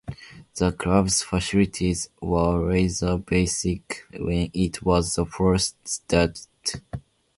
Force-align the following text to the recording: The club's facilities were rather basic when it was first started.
The 0.55 0.71
club's 0.71 1.21
facilities 1.21 2.09
were 2.23 2.65
rather 2.69 3.19
basic 3.19 4.03
when 4.15 4.49
it 4.51 4.81
was 4.81 5.19
first 5.29 5.75
started. 5.87 6.39